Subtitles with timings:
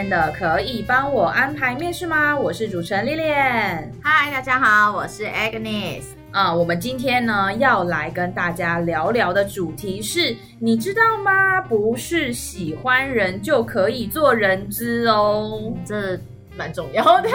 [0.00, 2.34] 天的可以帮我安排面试吗？
[2.34, 3.90] 我是主持人 Lilian。
[4.02, 6.04] 嗨，大家好，我是 Agnes。
[6.30, 11.60] 啊、嗯，我们今天呢要来跟大家聊聊的主题是，你知道吗？
[11.60, 16.18] 不是喜欢人就可以做人资哦，这
[16.56, 17.28] 蛮重要的。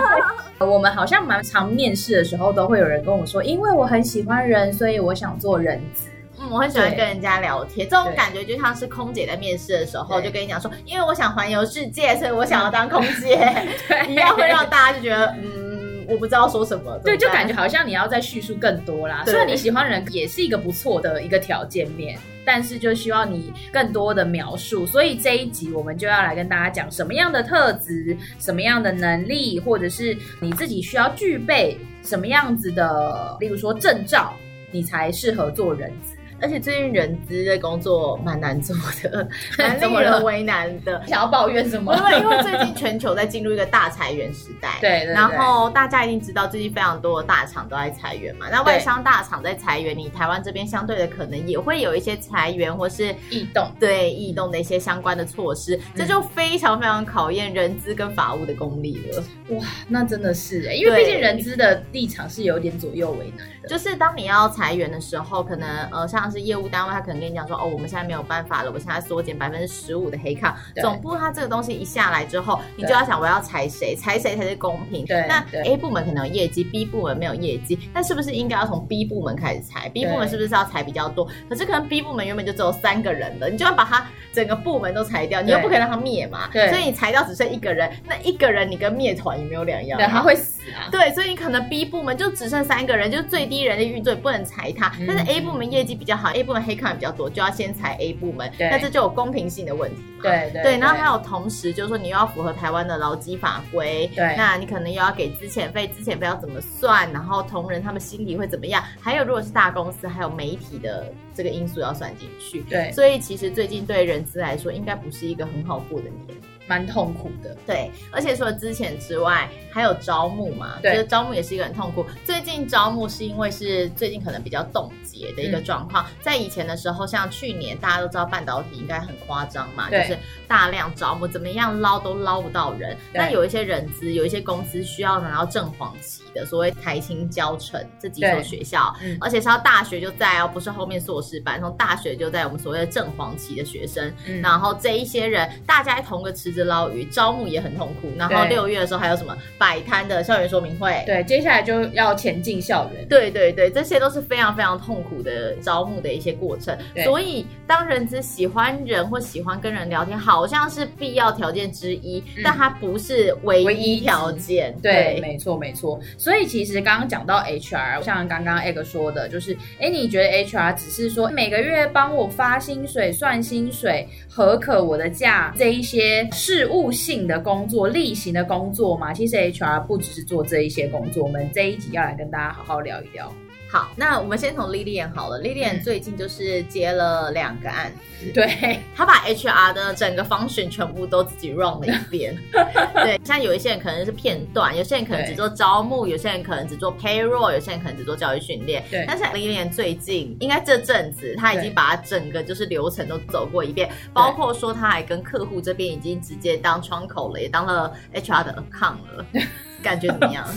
[0.66, 6.08] 我们好像蛮常面试的时候，都会有人跟我说，因为我很喜欢人，所以我想做人资。
[6.50, 13.36] 我很喜欢跟人家聊天，这种感觉就像是空姐在面试的时候就跟你讲说，因为我想环游世界，所以我想要当空姐，
[13.88, 16.98] 对，一样会让大家就觉得，嗯，我不知道说什么。
[17.04, 19.24] 对，就感觉好像你要再叙述更多啦。
[19.24, 24.86] 虽然你喜欢人也是一个不错的一个条件面，但是就需要你更多的描述。
[24.86, 34.32] 所以这一集我们就要来跟大家讲什么样的特质、什么样的能力，或者是你自己需要具备什么样子的，例如说证照，
[34.70, 36.15] 你才适合做人资。
[36.40, 39.26] 而且最近人资的工作蛮难做的，
[39.58, 41.02] 蛮 令人为难的。
[41.06, 41.96] 想要抱怨什么？
[41.96, 45.14] 因为因为最近全球在进入一个大裁员时代，对，对，对。
[45.14, 48.48] 然后大家一定知道，最近非常多的大厂都在裁员嘛。
[48.50, 59.24] 那外商大厂在裁员，你台湾这边相对的可能也会有一些裁员或是异动，对异动的一些相关的措施，这就非常非常考验人资跟法务的功力了。
[59.56, 63.68] 哇，那真的是哎，因为毕竟人资的立场是有点左右为难的。
[63.68, 66.25] 就是当你要裁员的时候，可能呃像。
[66.30, 70.56] 是业务单位，他可能跟你讲说，哦，我们现在没有办法了，我现在缩减百分之十五的黑卡。
[70.80, 75.04] 总部他这个东西一下来之后，你就要想我要裁谁，裁谁才是公平。
[75.04, 81.28] 对，那 A 部门可能有业绩，B 部门没有业绩，那是不是应该要从 B 部门开始裁？B 部门是不是要裁比较多？
[81.48, 86.48] 可是可能 B 部门原本就只有三个人了，你就要把他整个部门都裁掉，你又不可能让他灭嘛。
[86.52, 89.98] 对，所以你裁掉只剩一个人，那一个人你跟灭团也没有两样。
[89.98, 90.88] 对，他会死啊。
[90.90, 94.92] 对，所以你可能 B 部门就只剩三个人，就是最低人的运作，不能裁他。
[95.06, 100.02] 但是 A 部门业绩比较好，A 部门黑卡比较多，就要先裁 A 部门，那这就有公平性的问题。
[100.22, 107.10] 对对对，对，然后还有同时就是说你又要符合台湾的劳基法规，对，那你可能又要给资遣费，资遣费要怎么算？
[107.12, 108.82] 然后同仁他们心里会怎么样？
[109.00, 112.60] 还有如果是大公司，还有媒体的这个因素要算进去。
[112.62, 116.36] 对，所以其实最近对人资来说，应该不是一个很好过的年。
[116.66, 122.04] 蛮痛苦的，对，而且除了之前之外，还有招募嘛，对，就是招募也是一个很痛苦。
[122.24, 130.18] 最近招募是因为是最近可能比较冻结的一个状况，嗯、在以前的时候，像去年大家都知道半导体应该很夸张嘛，就是
[130.48, 132.96] 大量招募，怎么样捞都捞不到人。
[133.14, 146.55] 那有一些人资，有一些公司需要拿到正黄旗的，所谓台清交成这几所学校，嗯、而且是要大学就在哦，不是后面硕士班，从大学就在我们所谓的正黄旗的学生，嗯、然后这一些人大家同个池。
[146.64, 151.02] 捞鱼招募也很痛苦，然后六月的时候还有什么摆摊的校园说明会？
[151.06, 153.06] 对，接下来就要前进校园。
[153.08, 156.76] 对对对，这些都是非常非常痛苦的招募的一些过程。
[157.04, 164.74] 所以，当人资喜欢人或喜欢跟人聊天，好像是必要条件之一，嗯、但它不是唯一条件。
[164.82, 165.98] 对，对没错没错。
[166.18, 181.24] 所以其实刚刚讲到 HR，像刚刚 Egg 说的，就是哎，你觉得 HR 只是说每个月帮我发薪水、算薪水、核可我的假这一些事务性的工作、例行的工作嘛，其实 HR 不只是做这一些工作。
[181.24, 183.32] 我们这一集要来跟大家好好聊一聊。
[183.76, 185.38] 好，那我们先从 Lilian 好了。
[185.42, 187.92] Lilian 最近就是接了两个案。
[188.18, 192.34] 子，对，他把 HR 的整个 function 全部都自己 run 了一遍。
[192.94, 198.82] 对，像有一些人可能是片段，有些人可能只做招募，有些人可能只做 payroll，有些人可能只做教育训练。
[198.90, 209.26] 对，但是 Lilian 最近应该这阵子他已经把整个就是流程都走过一遍，包括说他还跟客户这边已经直接当窗口了，也当了 HR 的 account 了，
[209.82, 210.48] 感觉怎么样？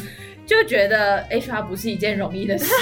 [0.50, 2.74] 就觉得 HR 不是一件容易的事，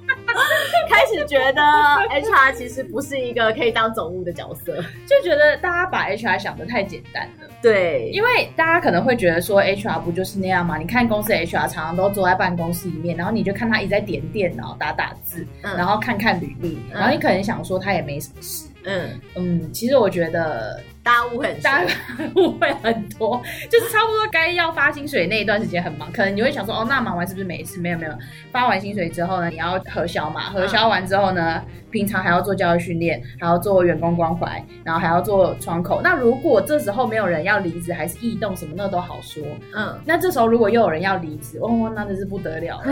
[0.88, 4.76] 开始觉得 HR 其实不是一个可以当总务的角色，
[5.06, 7.46] 就觉得大家把 HR 想的太简单了。
[7.60, 10.78] 对，因为大家可能会觉得说 HR 不就是那样吗？
[10.78, 18.66] 你看公司 HR 常常都坐在办公室里面，然后你就看他一直在点电脑、打打字，嗯、然后看看履历，然后你可能想说他也没什么事。
[18.84, 20.80] 嗯嗯，其实我觉得。
[21.06, 21.94] 大家误会很大家
[22.34, 27.78] 误会很多， 就是差不多该要发薪水那一段时间很忙，可能你会想说，哦，那忙完是不是没事？
[27.78, 28.12] 没有没有，
[28.50, 36.00] 发完薪水之后呢，你要核销嘛，核销完之后呢，嗯、平常还要做教育训练，还要做员工关怀，然后还要做窗口。
[36.02, 39.40] 那如果这时候没有人要离职，还是异动什么那都好说。
[39.76, 42.86] 嗯，那这时候如果又有人要离职，哦，那真是不得了了，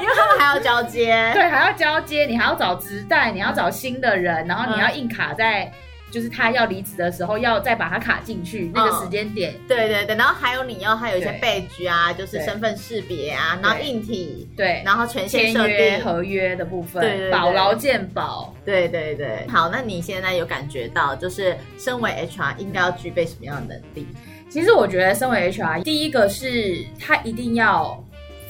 [0.00, 5.70] 因为他们还要交接，对，还要交接，你还要找职代，你要找新的人，然后你要硬卡在。
[6.10, 9.52] 就是他要离职的时候，要再把他卡进去那个时间点。
[9.54, 9.60] 嗯。
[9.68, 19.46] 对对对，然后还有你要还有一些 badge 啊，就是身份识别啊，然后硬体，对，然后权限设定、合约的部分，对对对，保劳健保，对对对。
[19.48, 24.06] 好，那你现在有感觉到，就是身为 HR 应该要具备什么样的能力？
[24.50, 28.02] 其实我觉得，身为 HR，第一个是他一定要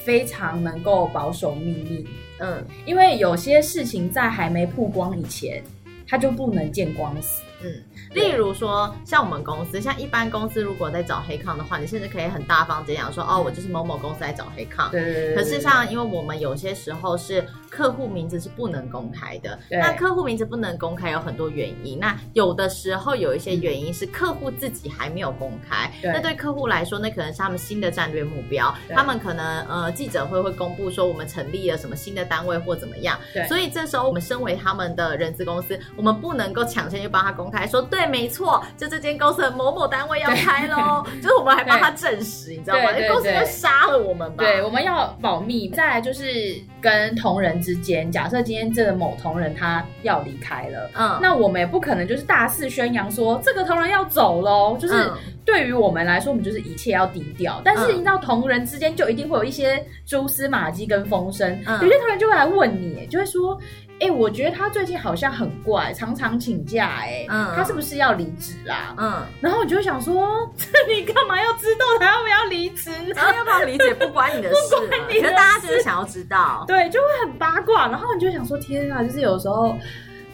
[0.05, 2.07] 非常能够保守秘密。
[2.39, 5.61] 嗯，因为有些事情在还没曝光以前，
[6.07, 7.43] 他就不能见光死。
[7.61, 14.89] 嗯，例如说，像我们公司，像一般公司，如果在找黑抗的话，你甚至可以很大方这样说，哦，我就是某某公司来找黑抗。
[14.89, 15.35] 对对对。
[15.35, 21.99] 可是像，因为我们有些时候是客户名字是不能公开的，那客户名字不能公开有很多原因。
[21.99, 33.19] 那有的时候有一些原因是客户自己还没有公开，那对客户来说，那可能是他们新的战略目标，他们可能呃记者会会公布说我们成立了什么新的单位或怎么样。
[33.33, 33.45] 对。
[33.47, 37.49] 所以这时候我们身为他们的人资公司，我们不能够抢先就帮他公。
[37.49, 42.89] 开说对，没错，就这间公司的某某单位要开喽， 就是我们还帮他证实，你知道吗？
[43.11, 44.43] 公司要杀了我们吧？
[44.43, 45.69] 对，我们要保密。
[45.69, 55.11] 再来就是跟同仁之间，假设今天这个某同仁他要离开了，嗯，那我们也不可能就是大肆宣扬说这个同仁要走喽，就是
[55.45, 57.61] 对于我们来说，我们就是一切要低调。
[57.63, 61.49] 但是你知道，同仁之间就一定会有一些蛛丝马迹跟风声，
[61.81, 63.59] 有些同仁就会来问你，就会说。
[63.99, 67.05] 哎、欸，我觉得他最近好像很怪，常常请假、欸。
[67.05, 68.95] 哎，嗯，他是不是要离职啦？
[68.97, 70.49] 嗯，然后我就想说，
[70.87, 73.13] 你干嘛要知道他要不要离职呢？
[73.15, 77.87] 然后要不要离职也不关你的事， 不关你的事，大家只是想要知道，对，就会很八卦。
[77.87, 79.77] 然后你就想说，天啊，就是有时候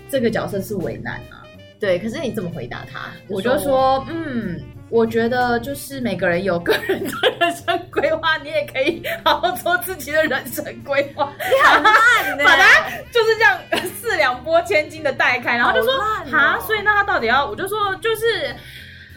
[0.09, 1.41] 这个角色是为难啊。
[1.79, 3.11] 对，可是你怎么回答他？
[3.27, 4.61] 我就说，嗯。
[4.89, 11.33] 我觉得就是每个人有个人的人生规划，你也可以好好做自己的人生规划。
[11.39, 12.43] 你很烂呢，
[13.11, 13.59] 就是这样
[13.99, 17.45] 四两拨千斤的带开，然后就说哈、哦，所以那他到底要？
[17.45, 18.55] 我就说就是，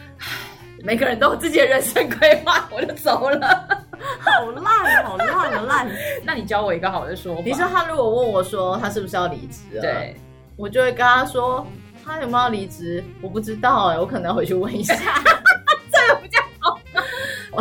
[0.83, 3.67] 每个人都有自己的人生规划，我就走了。
[4.19, 5.87] 好烂，好烂的烂。
[6.25, 7.41] 那你教我一个好的说法。
[7.45, 10.15] 你说他如果问我说他是不是要离职，对，
[10.55, 11.65] 我就会跟他说
[12.09, 14.95] 他有没有要离职，我不知道哎、欸，我可能要回去问一下。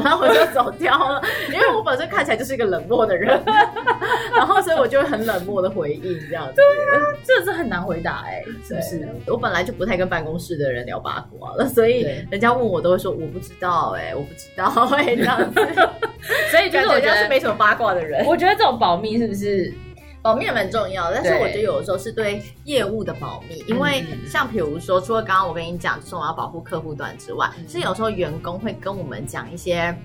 [0.03, 1.21] 然后我就走掉了，
[1.53, 3.43] 因为我本身看起来就是一个冷漠的人，
[4.37, 6.53] 然后所以我就会很冷漠的回应这样子。
[6.55, 9.09] 对啊，这是很难回答哎、欸，是不是？
[9.27, 15.61] 我本来就不太跟办公室的人聊八卦了，所以人家问我都会说我不知道哎、欸，我不知道哎、欸、这样子。
[16.53, 18.25] 所以就是我觉得是没什么八卦的人。
[18.25, 19.73] 我觉得这种保密是不是？
[20.21, 29.97] 保密也蛮重要，但是我觉得有的时候是对业务的保密，因为像比如说，除了刚刚我跟你讲，就是我要保护客户端之外，是有时候员工会跟我们讲一些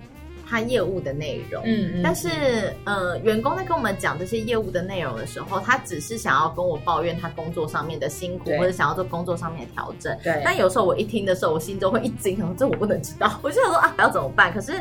[0.47, 10.41] 他业务的内容，嗯，但是呃，员工在跟我们讲这些业务的内容的时候，他只是想要跟我抱怨他工作上面的辛苦，或者想要做工作上面的调整，对。
[10.45, 14.53] 但有时候我一听的时候，我心中会一惊，然后这我不能知道， 我就想说啊，要怎么办？
[14.53, 14.73] 可是。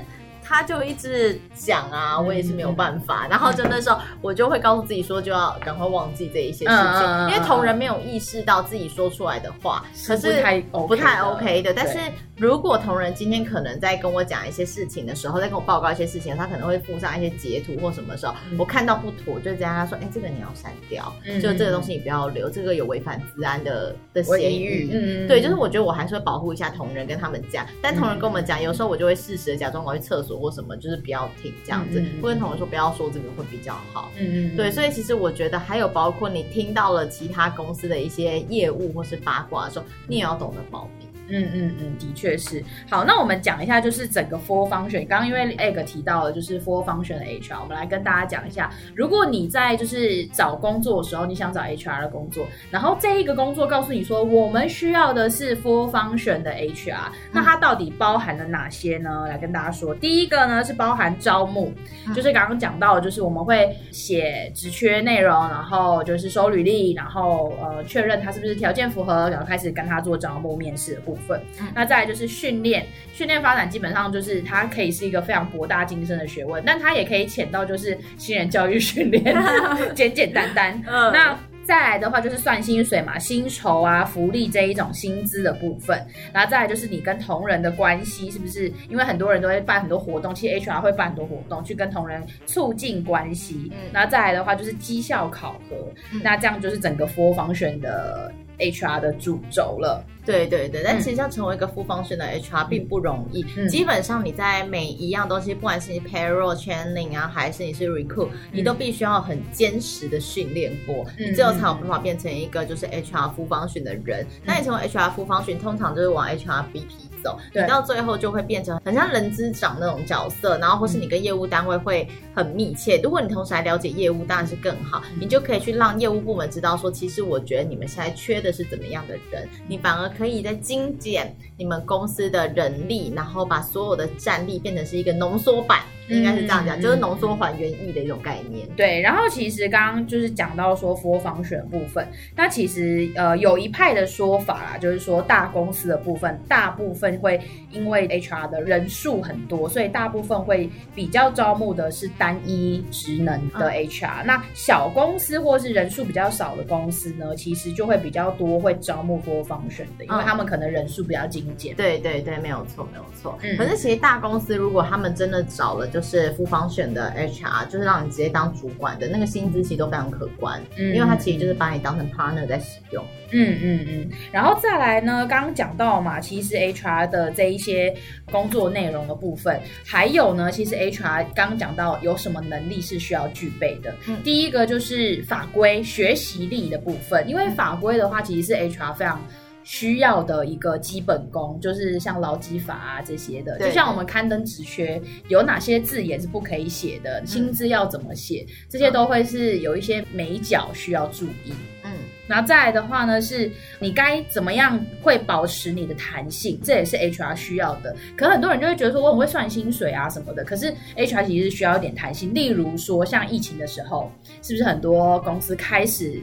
[0.52, 3.26] 他就一直讲啊，我也是没有办法。
[3.26, 11.72] 嗯、然后就那时候，我就会告诉自己说，就要赶快忘记这一些事情，嗯、因为同仁没有意识到自己说出来的话，可是不太不太 OK 的。
[11.72, 11.98] 但是
[12.42, 24.90] 如果同仁今天可能在跟我讲一些事情的时候，在跟我报告一些事情，他可能会附上一些截图或什么时候，嗯、我看到不妥，就这样他说，哎、欸，这个你要删掉，嗯、就这个东西你不要留，这个有违反治安的的嫌疑。
[24.90, 27.64] 嗯，对，就是我觉得我还是会保护一下同仁，跟他们讲。
[27.80, 30.32] 但同仁跟我们讲，有时候我就会适时的假装我去厕所。
[30.40, 34.10] 或什么就是不要听这样子，嗯嗯嗯，不跟同仁说不要说这个会比较好。
[34.16, 41.01] 嗯，嗯嗯，对，所以其实我觉得还有包括你听到了其他公司的一些业务或是八卦的时候，你也要懂得保密。
[41.32, 42.62] 嗯嗯嗯，的确是。
[42.90, 45.06] 好，那我们讲一下，就是整个 Full Function。
[45.08, 48.70] 刚刚因为 Egg 提到了，就是 Full Function 的 HR，我们来跟大家讲一下。
[48.94, 59.26] 如果你在就是找工作的时候，你想找 HR 的工作，然后这一个工作告诉你说，我们需要的是 Full Function 的 HR，那它到底包含了哪些呢？
[59.26, 61.72] 来跟大家说，第一个呢是包含招募，
[62.14, 71.21] 就是刚刚讲到，就是我们会写职缺内容，然后就是收履历，然后呃确认他是不是条件符合，然后开始跟他做招募面试的部分。
[71.26, 71.40] 分，
[71.74, 79.36] 那再来就是训练，训练发展基本上就是它可以是一个非常博大精深的学问，但它也可以浅到就是新人教育训练，
[79.94, 80.82] 简简单单。
[80.86, 85.96] 嗯，那再来的话就是算薪水嘛，薪酬啊、福利这一种薪资的部分。
[86.32, 88.66] 然后再来就是你跟同仁的关系是不是？
[88.88, 93.70] 因为很多人都会办很多活动，其实 HR 会办很多活动去跟同仁促进关系。
[93.70, 95.76] 嗯，然后再来的话就是绩效考核，
[96.12, 100.04] 嗯、那这样就是整个 full function 的 HR 的主轴了。
[100.24, 103.44] 对对对，但其实要成为一个 full function 的 HR 并不容易。
[103.56, 114.22] 嗯、基本上你在每一样东西，不管是你 payroll training 啊，还是你是 recruit，、嗯、你都必须要很坚实的训练过，嗯、你最后才有办法变成一个就是 HR full function 的人。
[114.22, 117.11] 嗯、那你成为 HR full function，通常就是往 HR BP。
[117.22, 123.00] 走，你到最后就会变成很像人资长那种角色，然后或是你跟业务单位会很密切。
[123.02, 135.78] 如果你同时还了解业务，当然是更好，你就可以去让业务部门知道说，其实我觉得你们现在缺的是怎么样的人，你反而可以在精简你们公司的人力，然后把所有的战力变成是一个浓缩版。
[136.08, 138.68] 应该是这样讲，嗯、就是浓缩还原意的一种概念。
[138.76, 147.40] 对，然后其实刚刚就是讲到说 full function 部分，那其实呃有一派的说法啦，就是说大公司的部分，大部分会
[147.70, 154.22] 因为 HR 的人数很多，所以大部分会比较招募的是单一职能的 HR。
[154.24, 161.74] 嗯、那小公司或是人数比较少的公司呢，其实就会比较多会招募 full function 的，因为他们可能人数比较精简。
[161.74, 163.38] 对对对，没有错没有错。
[163.42, 166.02] 嗯、可是其实大公司如果他们真的找了就。
[166.02, 174.10] 是 full function 的 HR，就是让你直接当主管的那个薪资其实都非常可观，嗯，因为他其实就是把你当成 partner 在使用，嗯嗯嗯。
[174.32, 177.94] 然后再来呢，刚刚讲到嘛，其实 HR 的这一些
[178.32, 183.94] 工作内容的部分，还有呢，其实 HR 刚刚讲到有什么能力是需要具备的。
[184.08, 189.24] 嗯，第一个就是法规学习力的部分，因为法规的话，其实是 HR 非常。
[189.64, 201.52] 需要的一个基本功，就是像劳基法啊这些的，就像我们刊登职缺，有哪些字眼是不可以写的，薪资要怎么写，嗯、这些都会是有一些眉角需要注意。
[201.84, 201.90] 嗯，
[202.26, 207.94] 然后再来的话呢，是你该怎么样会保持你的弹性，这也是 HR 需要的。
[208.16, 212.32] 可很多人就会觉得说，我很会算薪水啊什么的，可是 HR 其实是需要一点弹性。
[212.34, 214.10] 例如说，像疫情的时候，
[214.42, 216.20] 是不是很多公司开始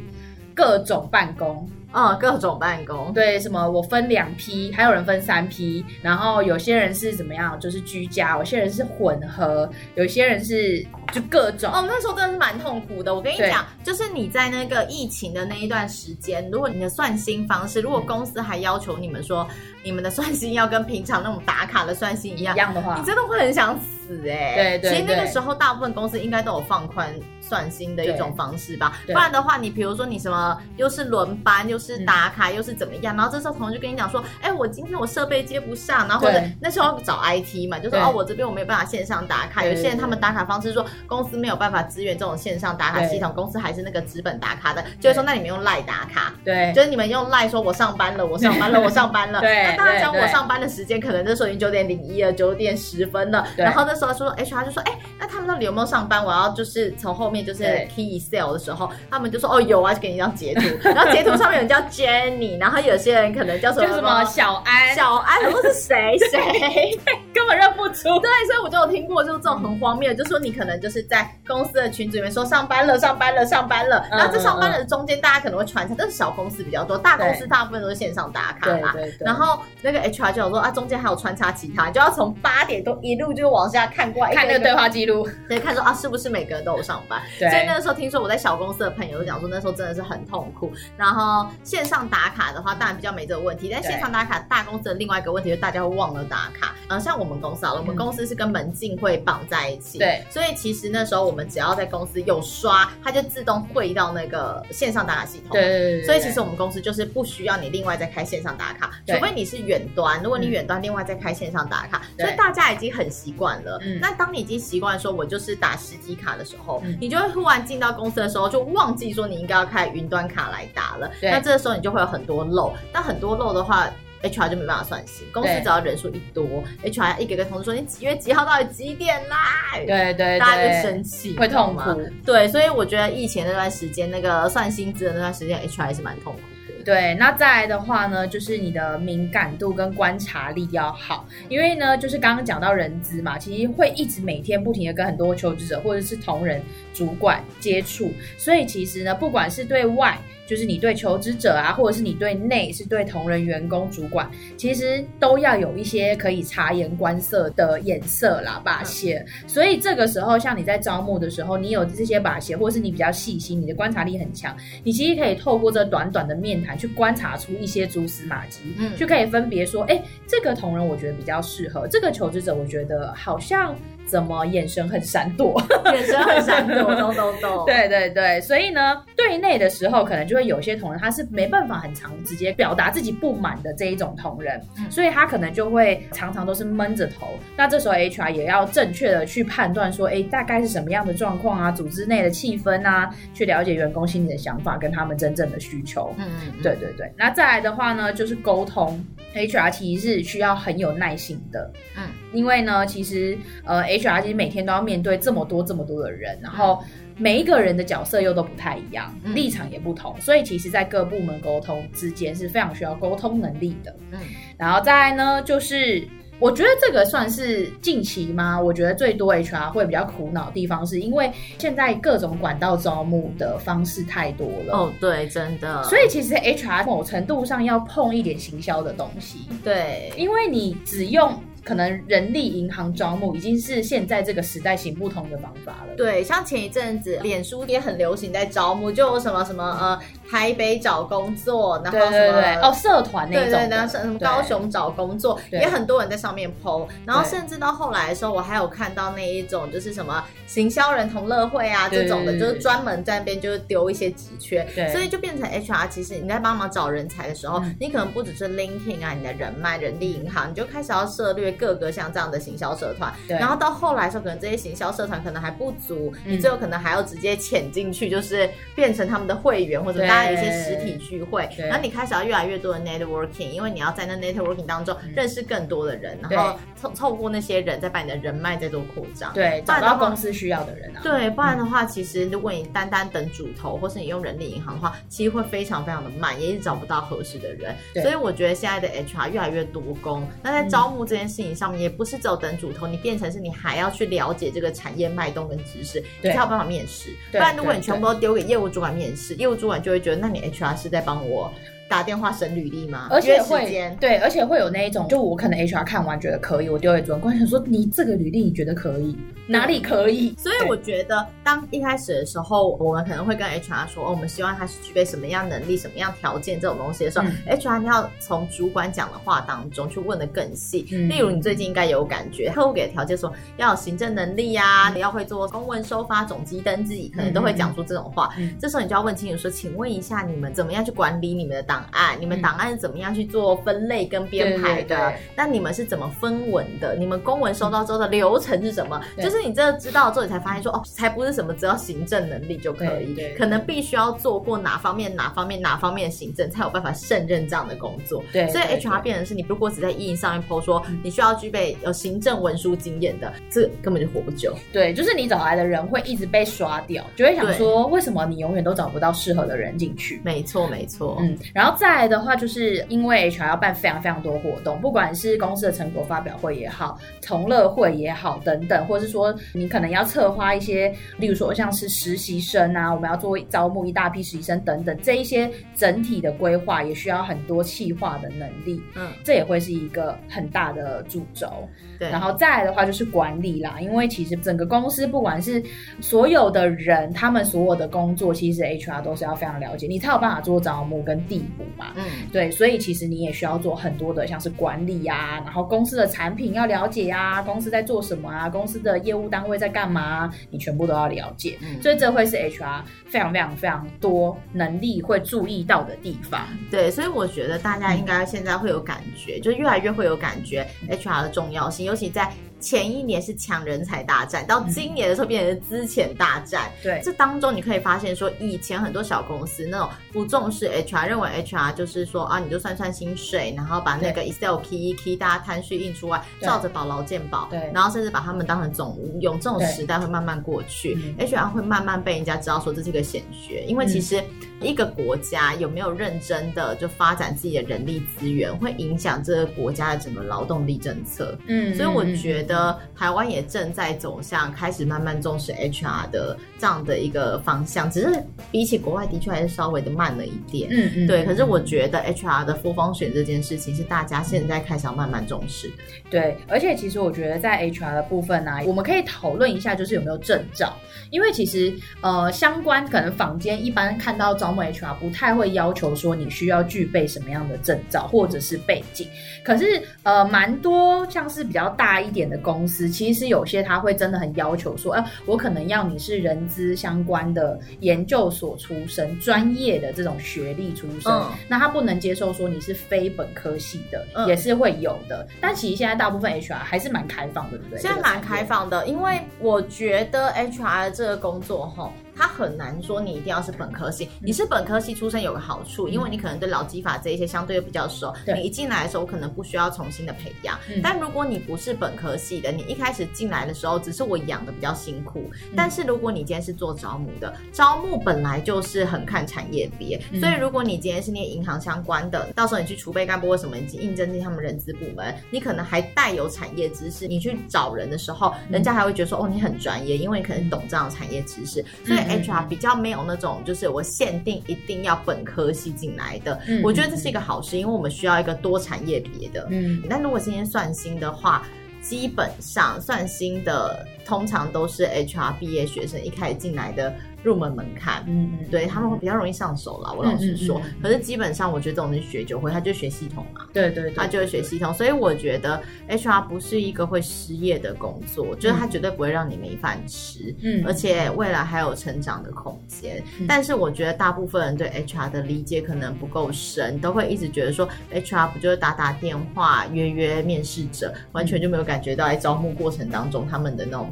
[0.54, 1.70] 各种办公？
[1.92, 11.72] 啊、哦，各种办公，对，什么我分两批，还有人分三批，然后有些人是怎么样，就是居家，有些人是混合，有些人是就各种。
[11.74, 13.14] 哦，那时候真的是蛮痛苦的。
[13.14, 19.48] 我跟你讲，就是你在那个疫情的那一段时间，如果你的算薪方式，如果公司还要求你们说
[19.84, 24.56] 你们的算薪要跟平常那种打卡的算薪一样一样的话，你真的会很想死哎、欸。
[24.56, 24.92] 对，对对。
[24.92, 27.12] 其实那个时候大部分公司应该都有放宽
[27.50, 31.80] 算薪的一种方式吧，不然的话，你比如说你什么又是轮班又。
[31.80, 33.16] 是打卡又是怎么样？
[33.16, 39.64] 然后这时候同事就跟你讲说：“哎，我今天我设备接不上，然后或者那时候找 IT 嘛，就说哦，我这边我没有办法线上打卡。
[39.64, 49.40] 有些人他们打卡方式说公司没有办法支援这种线上打卡系统，公司还是那个纸本打卡的，就是说那你们用赖打卡，对，就是你们用赖说我上班了，我上班了，我上班了。
[49.42, 53.48] 对，那大家讲我上班的时间可能那时候已经九点零一了，九点十分了。
[53.56, 56.24] 然后那时候说 HR 就说：哎，那他们到底有没有上班？
[56.26, 67.00] 我要就是从后面就是 key Excel 的时候，他们就说：哦，有啊，就给你一张截图，然后截图上面有人叫 Jenny，然后有些人可能叫什么什么小安，小安，我说是谁谁，
[67.34, 68.20] 根本认不出。
[68.20, 78.92] 对，所以我就有听过，就是这种很荒谬，就是说你可能就是在公司的群组里面说上班了，上班了，上班了，然后这上班的中间大家可能会穿插，但是小公司比较多，大公司大部分都是线上打卡嘛。
[78.94, 79.26] 对对对。
[79.26, 87.22] 然后那个 HR 就有说啊，中间还有穿插其他，就要从八点都一路就往下看过来，看那个对话记录，对，看说啊是不是每个人都有上班。
[87.38, 87.50] 对。
[87.50, 90.72] 所以那个时候听说我在小公司的朋友都讲说，那时候真的是很痛苦。
[90.98, 93.70] 然后线上打卡的话，当然比较没这个问题。
[93.72, 96.76] 但线上打卡，大公司的另外一个问题就是大家会忘了打卡。
[96.88, 100.00] 呃，像我们公司好了，我们公司是跟门禁会绑在一起。
[100.00, 100.26] 对。
[100.30, 105.50] 所以其实那时候我们只要在公司有刷，它就自动汇到那个线上打卡系统。
[105.52, 106.04] 对对对。
[106.04, 110.22] 所以其实我们公司就是不需要你另外再开线上打卡，除非你是远端。
[110.24, 113.78] 如果你远端另外再开线上打卡，所以大家已经很习惯了。
[113.84, 114.00] 嗯。
[114.02, 121.10] 那当你已经习惯说我就是打实体卡的时候，你就会突然进到公司的时候就忘记说你应该要开云端卡来打了。
[121.22, 122.74] 那这个时候你就会有很多漏。
[122.94, 123.90] 那很多漏的话
[124.24, 125.26] ，HR 就没办法算薪。
[125.32, 126.46] 公司只要人数一多
[126.84, 129.86] ，HR 一个个通知说你几月几号到底几点来？
[129.86, 132.02] 对，对对，大家就生气，会痛苦。
[132.26, 136.84] 对，所以我觉得疫情那段时间，那个算薪资的那段时间，HR 还是蛮痛苦的。
[136.86, 146.62] 对，那再来的话呢，就是你的敏感度跟观察力要好，因为呢，就是刚刚讲到人资嘛，其实会一直每天不停的跟很多求职者或者是同仁、
[146.94, 150.18] 主管接触，所以其实呢，不管是对外。
[150.50, 154.28] 就是你对求职者啊，或者是你对内是对同仁、员工、主管，
[154.58, 159.16] 其实都要有一些可以察言观色的眼色啦、把戏。
[159.46, 173.76] 所以这个时候，像你在招募的时候，你有这些把戏，或者是你比较细心，你的观察力很强，你其实可以透过这短短的面谈去观察出一些蛛丝马迹，嗯，就可以分别说，哎，这个同仁我觉得比较适合，这个求职者我觉得好像。
[174.10, 175.62] 怎么眼神很闪躲？
[175.94, 177.66] 眼神很闪躲， 懂懂懂。
[177.66, 187.28] 对对对，所以呢，对内的时候，可能就会有些同仁他是没办法很常直接表达自己不满的这一种同仁，嗯、所以他可能就会常常都是闷着头。
[187.56, 191.72] 那这时候 HR 也要正确的去判断说，哎，大概是什么样的状况啊？
[191.72, 196.12] 组织内的气氛啊，去了解员工心里的想法跟他们真正的需求。
[196.18, 197.12] 嗯嗯，对对对。
[197.16, 199.00] 那再来的话呢，就是沟通。
[199.36, 202.02] HR 其实是需要很有耐心的，嗯，
[202.34, 206.84] 因为呢，其实呃，HR 其实每天都要面对这么多这么多的人，然后
[207.18, 214.20] 每一个人的角色又都不太一样，嗯、立场也不同，所以其实，在各部门沟通之间是非常需要沟通能力的，嗯，
[214.58, 216.08] 然后再来呢，就是。
[216.42, 218.58] 我觉得这个算是近期吗？
[218.58, 224.74] 我觉得最多 HR 会比较苦恼的地方，是因为现在各种管道招募的方式太多了。
[224.74, 225.84] 哦，对，真的。
[225.84, 229.50] 所以其实 HR 某程度上要碰一点行销的东西。
[229.66, 231.30] 对，因为你只用。
[231.64, 235.96] 可能人力银行招募已经是现在这个时代行不通的方法了。
[235.96, 240.00] 对，像前一阵子，脸书也很流行在招募，就有什么什么呃，
[240.30, 246.88] 台北找工作，然后什么对对对哦，社团那种，对对，然后什么高雄找工作，也很多人在上面 po。
[247.06, 261.50] 然后甚至到后来的时候，我还有看到那一种就是什么行销人同乐会啊这种的，就是专门在那边就是丢一些职缺，对，所以就变成 HR，其实你在帮忙找人才的时候，嗯、你可能不只是 LinkedIn 啊，你的人脉、人力银行，你就开始要涉猎。
[261.60, 281.02] 各个像这样的行销社团，然后到后来的时候，可能这些行销社团可能还不足，嗯、你最后可能还要直接潜进去，就是变成他们的会员，或者大家有一些实体聚会，然后你开始要越来越多的 networking，因为你要在那 networking 当中认识更多的人，然后凑凑过那些人，再把你的人脉再做扩张，对，找到公司需要的人啊。
[281.04, 287.76] 对，不然的话，其实如果你单单等主投，或是你用人力银行的话，其实会非常非常的慢，也是找不到合适的人。
[288.02, 291.90] 所以我觉得现在的 HR 越来越多工，那在招募这件事情上面也。
[292.00, 297.14] 不是只有等主投，你变成是你还要去了解这个产业脉动跟知识，你才有办法面试。
[297.30, 301.52] 不然如果你全部都丢给业务主管面试，业务主管就会觉得，那你 HR 是在帮我
[301.90, 303.08] 打电话审履历吗？
[303.10, 309.18] 而且会对，而且会有那一种，就我可能 HR 看完觉得可以，我丢给主管，想说你这个履历你觉得可以，
[309.48, 310.36] 哪里可以？
[310.38, 320.86] 所以我觉得，当一开始的时候，我们可能会跟 HR 说，哦，我们希望他是具备什么样能力、什么样条件这种东西的时候、嗯、HR 你要从主管讲的话当中去问的更细。
[320.92, 328.30] 嗯、例如，你最近应该有感觉，客户给的条件说要有行政能力呀、啊，嗯、你要会做公文收发、总机登记，可能都会讲出这种话。
[328.38, 332.16] 嗯、这时候你就要问清楚说，请问一下，你们怎么样去管理你们的档案？
[332.20, 335.14] 你们档案是怎么样去做分类跟编排的？
[335.36, 336.96] 那你们是怎么分文的？
[336.96, 339.02] 你们公文收到之后的流程是什么？
[339.18, 339.40] 就是。
[339.40, 348.22] 你这知道之后，你才发现说哦，才不是什么只要行政能力就可以，可能必须要做过哪方面、哪方面、哪方面的行政，才有办法胜任这样的工作。
[348.34, 354.54] 对，所以 HR 变成是你如果只在意义上面 po 说你需要具备有行政文书经验的，这根本就活不久。
[354.74, 360.22] 对，就是你找来的人会一直被刷掉，就会想说为什么你永远都找不到适合的人进去？
[360.24, 361.18] 没错，没错。
[361.22, 369.34] 嗯，然后再来的话，就是因为 HR 要办非常非常多活动，不管是公司的成果发表会也好，同乐会也好，等等，或者是说。
[369.54, 378.82] 你可能要策划一些，例如说像是实习生啊，我们要做招募一大批实习生等等，这一些整体的规划也需要很多企划的能力。
[378.96, 381.68] 嗯，这也会是一个很大的主轴。
[382.00, 385.64] 对，然后再来的话就是管理啦，因为其实整个公司不管是
[386.02, 391.94] 所有的人，他们所有的工作，其实 HR 都是要非常了解，你才有办法做招募跟递补嘛。
[391.96, 399.30] 嗯，对，所以其实你也需要做很多的像是管理呀，然后公司的产品要了解啊，公司在做什么啊，公司的业务。
[399.30, 400.28] 单位在干嘛？
[400.50, 406.48] 你全部都要了解，嗯、所以这会是 HR 非常非常非常多能力会注意到的地方。
[406.72, 412.32] 对，所以我觉得大家应该现在会有感觉，嗯、就越来越会有感觉 HR 的重要性，尤其在。
[412.60, 416.70] 前一年是抢人才大战，到今年的时候变成资遣大战。
[416.84, 427.48] 对，这当中你可以发现说，以前很多小公司那种不重视 HR，认为 HR 就是说啊，你就算算薪水，然后把那个 Excel key 一 key，大家摊序印出来，照着保劳健保。
[427.50, 430.98] 对，然后甚至把他们当成总务用，这种时代会慢慢过去。
[431.18, 434.22] HR 会慢慢被人家知道说这是一个显学，因为其实
[434.60, 441.38] 一个国家有没有认真的就发展自己的人力资源，会影响这个国家的整个劳动力政策。
[441.48, 442.49] 嗯，所以我觉得。
[442.50, 450.68] 得台湾也正在走向开始慢慢重视 HR 的这样的一个方向，只是比起国外的确还是稍微的慢了一点。
[450.72, 451.24] 嗯嗯，对。
[451.24, 455.76] 可是我觉得 HR 的 full function 这件事情是大家现在开始要慢慢重视的。
[456.10, 460.76] 对，而且其实我觉得在 HR 的部分呢、啊，我们可以讨论一下，就是有没有证照，
[461.12, 469.08] 因为其实呃相关可能坊间一般看到招募 HR 不太会要求说你需要具备什么样的证照或者是背景，
[469.44, 485.28] 可是呃蛮多像是比较大一点的公司，其实有些他会真的很要求说，哎、呃，我可能要你是人资相关的研究所出身，专业的这种学历出身，嗯、那他不能接受说你是非本科系的，嗯、也是会有的。
[485.40, 487.80] 但其实现在大部分 HR 还是蛮开放的，对不对？
[487.80, 491.92] 现在蛮开放的，因为我觉得 HR 这个工作哈。
[492.20, 500.60] 他很难说你一定要是本科系，你是本科系出身有个好处，因为你可能对劳基法这一些相对比较熟，你一进来的时候可能不需要重新的培养。
[500.84, 505.32] 但如果你不是本科系的，你一开始进来的时候只是我养的比较辛苦。
[505.56, 522.09] 但是如果你今天是做招募的，招募本来就是很看产业别，所以如果你今天是念银行相关的，到时候你去储备干部或什么你去应征进他们人资部门，你可能还带有产业知识，你去找人的时候，人家还会觉得说哦，你很专业，因为你可能懂这样的产业知识，所以。
[522.10, 529.48] HR 比较没有那种，就是我限定一定要本科系进来的，嗯、我觉得这是一个好事，因为我们需要一个多产业别的。
[529.50, 531.46] 嗯，但如果今天算薪的话，
[531.82, 536.92] 基本上算薪的通常都是 HR 毕业学生一开始进来的。
[537.22, 539.92] 入门门槛，嗯嗯，对他们会比较容易上手啦。
[539.92, 543.46] 我老实说，可是基本上我觉得这种人学就会，他就学系统嘛。
[543.52, 553.04] 对对，他就会学系统，所以我觉得 HR 不是一个会失业的工作，就是他绝对不会让你没饭吃，嗯，而且未来还有成长的空间。
[553.28, 563.92] 但是我觉得大部分人对 HR 的理解可能不够深，都会一直觉得说 HR 不就是打打电话、约约面试者，完全就没有感觉到在招募过程当中他们的那种。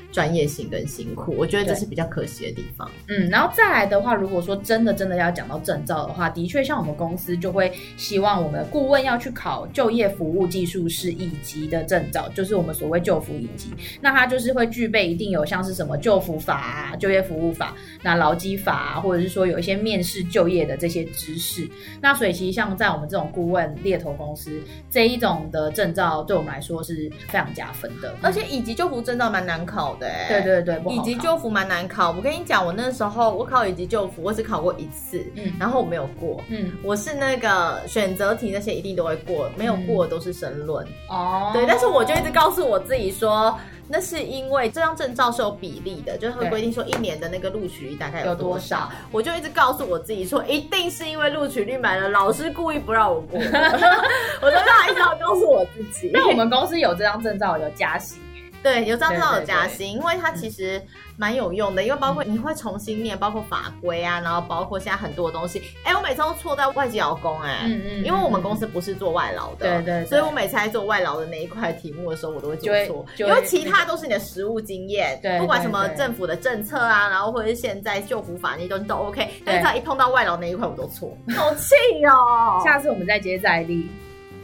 [0.11, 2.89] 专业性跟辛苦，我觉得这是比较可惜的地方。
[3.07, 13.73] 嗯，然后再来的话，如果说真的真的要讲到证照的话，的确像我们公司就会希望我们的顾问要去考就业服务技术师乙级的证照，就是我们所谓就服乙级。
[14.01, 21.67] 那它就是会具备一定有像是什么就服法啊、就业服务法、那劳基法啊，或者是说有一些面试就业的这些知识。
[22.01, 24.51] 那所以其实像在我们这种顾问猎头公司
[24.89, 28.13] 这一种的证照，对我们来说是非常加分的。
[28.21, 30.00] 而且乙级就服证照蛮难考的。
[30.27, 32.11] 对对对，乙级就服蛮难考。
[32.11, 40.85] 我跟你讲，我那时候我考乙级救服，我只考过一次，嗯，然后我没有过，嗯，我是那个选择题那些一定都会过，没有过的都是申论。
[41.07, 53.39] 哦，对，但是我就一直告诉我自己说，那是因为这张证照是有比例的，就是会规定说一年的那个录取率大概有多少，我就一直告诉我自己说，一定是因为录取率满了，老师故意不让我过，
[54.41, 56.09] 我都一直要告诉我自己。
[56.13, 58.19] 那我们公司有这张证照有加薪。
[58.63, 60.81] 对，有张照有加薪，因为它其实
[61.17, 65.61] 蛮有用的，因为包括你会重新念，包括法规啊，然后包括现在很多东西。
[65.83, 81.73] 哎，我每次都错在外籍劳工，哎，嗯嗯，因为我们公司不是做外劳的，对对，所以我每次在做外劳的那一块题目的时候，我都会做错，因为其他都是你的实务经验，对，不管什么政府的政策啊，然后或者是现在就服法那些东西都 OK，但是只要一碰到外劳那一块，我都错，好气
[82.05, 82.61] 哦！
[82.63, 83.89] 下次我们再接再厉，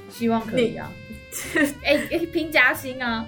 [0.10, 0.92] 希望可以啊。
[1.84, 3.26] 哎 哎，拼加薪啊！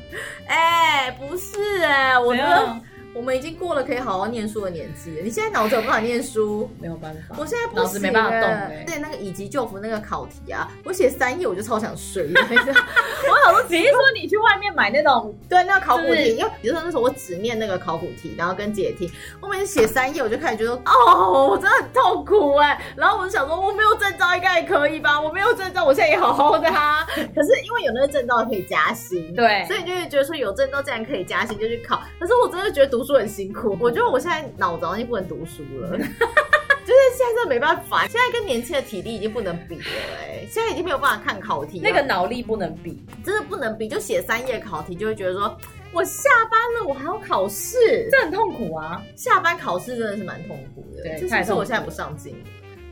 [0.47, 2.81] 哎、欸，不是哎、欸，我觉得。
[3.13, 5.23] 我们已经过了可以好好念书的年纪了。
[5.23, 6.69] 你现在脑子有办法念书？
[6.79, 7.35] 没有办法。
[7.37, 8.83] 我现在不脑子没办法动、欸。
[8.87, 12.31] 对，那个以及旧服那个考题啊，我写三页我就超想睡。
[12.33, 16.35] 我好多，只是说你去外面买那种对那个考古题？
[16.35, 22.81] 因为比如说那时候我只念那个考古题，然后跟解题，我每次写三页我就开始觉得哦，我真的很痛苦哎、欸。
[22.95, 25.19] 然后我就想说，我没有证照应该也可以吧？
[25.19, 27.05] 我没有证照，我现在也好好的啊。
[27.35, 32.01] 可是因为有那个证照可以加薪，对，所以你就会觉得说有证照竟然可以加薪，就去考。
[32.19, 39.83] 可是我真的觉得读书很辛苦， 我觉得我现在脑子已经不能读书了， 就是现在真的没办法，现在跟年轻的体力已经不能比了
[40.17, 45.57] 哎、欸，现在已经没有办法看考题，那个脑力不能比，真的不能比，就写三页考题就会觉得说，
[45.93, 52.35] 我下班了我还要考试，这很痛苦啊，下班考试真的是蛮痛苦的，这是不是我现在不上进。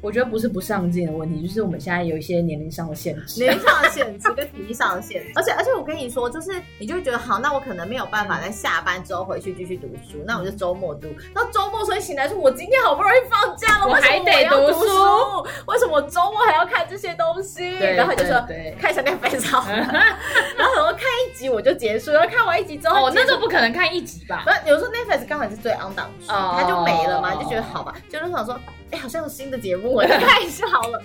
[0.02, 5.32] 我觉得不是不上进的问题，就是我们现在有一些年龄上的限制，年龄上的限制跟体力上的限制。
[5.36, 11.08] 而且而且我跟你说，就是你就会觉得好，那我可能没有办法在下班之后回去继续读书，那我就周末读。
[11.34, 17.78] 那周末所以醒来说，我今天好不容易放假了，我还得读书，为什么我周末还要看这些东西？
[17.78, 18.34] 然后就说
[18.80, 24.44] 看一下 Netflix 好，然后很多看一集我就结束，然后看完一集之后，哦，那就不可能看一集吧？
[24.46, 28.58] 不，有时候 Netflix 刚好是最 on 档期，它就没了嘛，就觉得好吧，就是想说。
[28.98, 31.02] 哎，好像有新的节目，我来看一下好了。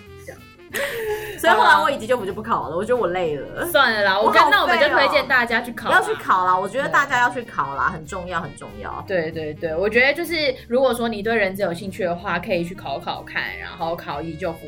[1.39, 3.67] 所以后来我乙级就不就不考了，我觉得我累了。
[3.67, 6.59] 算了啦，我跟那我们就推荐大家去考，要去考啦。
[6.59, 9.05] 我觉得大家要去考啦，很重要，很重要。
[9.07, 14.61] 对对对，我觉得就是如果说你对人资有兴趣的话，可以去考考看，然后考一就服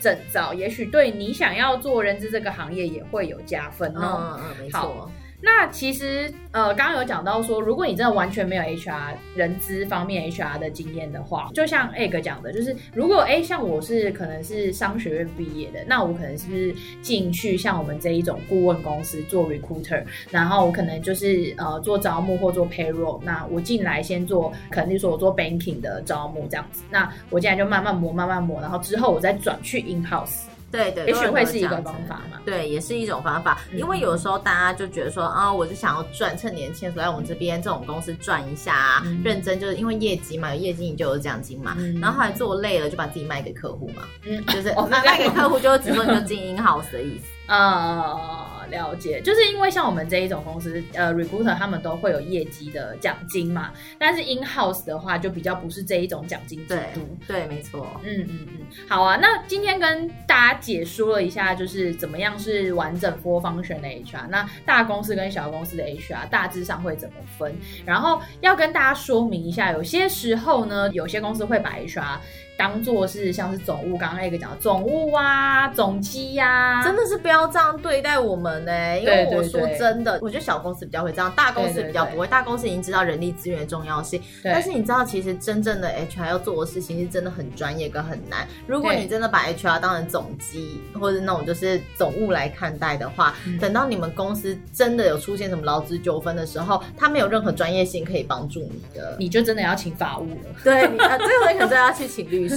[0.00, 4.38] 证照，也许对你想要做人资这个行业也会有加分哦。
[4.38, 5.10] 嗯嗯，没错。
[5.42, 30.42] 那其实，呃，刚刚有讲到说，如果你真的完全没有 HR 人资方面 HR 的经验的话，就像 Egg 讲的，就是如果哎，像我是可能是商学院毕业的，那我可能是不是进去像我们这一种顾问公司做 recruiter，然后我可能就是呃做招募或做 payroll，那我进来先做，可能就是说我做 banking 的招募这样子，那我进来就慢慢磨，慢慢磨，然后之后我再转去 in house。
[30.70, 32.38] 对对，也许会是一个方法嘛。
[32.44, 33.58] 对，也是一种方法。
[33.72, 41.76] 因为有时候大家就觉得说啊，我就想要赚，趁年轻，所以在我们这边这种公司赚一下，啊认真就是因为业绩嘛，有业绩你就有奖金嘛。
[42.00, 44.02] 然后后来做累了，就把自己卖给客户嘛。
[44.24, 47.52] 嗯，就是卖卖给客户，就只说你就经营 house 的意思。
[47.52, 48.46] 啊。
[48.70, 57.00] 了解，就是因为像我们这一种公司，呃，recruiter 他们都会有业绩的奖金嘛，但是 in house 的话就比较不是这一种奖金制度。
[57.26, 58.00] 对，对，没错。
[58.04, 67.54] 嗯嗯嗯，好啊，那今天跟大家解说了一下，就是怎么样是完整 full function 的 HR，那大公司跟小公司的 HR 大致上会怎么分？
[67.84, 72.18] 然后要跟大家说明一下，有些时候呢，有些公司会把 HR
[72.60, 79.00] 当做是像是总务，刚刚那个讲的总务啊、总机呀、啊，真的是不要这样对待我们呢、欸。
[79.00, 82.26] 因为我说真的，对对对，我觉得小公司比较会这样，大公司比较不会。
[82.26, 88.46] 大公司已经知道人力资源的重要性，对但是你知道，其实真正的 HR 要做的事情是真的很专业跟很难。
[88.66, 100.60] 如果你真的把 HR 当成总机或者那种就是总务来看待的话，对等到你们公司真的有出现什么劳资纠纷的时候，他没有任何专业性可以帮助你的，你就真的要请法务了。
[100.62, 102.49] 对，你啊，最后你可能要去请律师。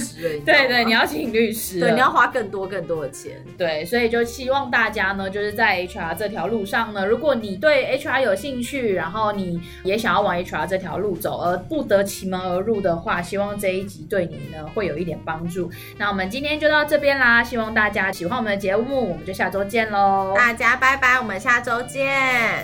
[0.44, 3.42] 对对，你要请律师，对，你要花更多更多的钱。
[3.56, 15.70] 对，所以就希望大家呢，就是在 HR 这条路上呢，如果你对 HR 有兴趣，然后你也想要往 HR 这条路走，而不得其门而入的话，希望这一集对你呢会有一点帮助。
[15.96, 20.34] 那我们今天就到这边啦，希望大家喜欢我们的节目，我们就下周见喽！
[20.36, 22.06] 大家拜拜，我们下周见，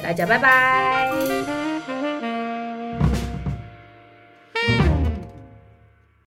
[0.03, 2.40] 大家拜拜。